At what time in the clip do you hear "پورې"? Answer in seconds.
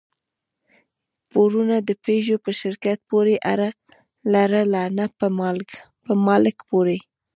3.09-3.35, 6.69-6.97